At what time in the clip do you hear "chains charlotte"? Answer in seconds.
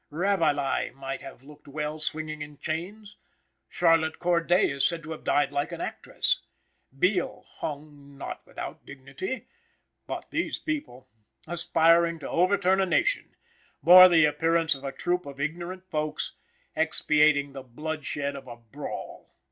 2.57-4.17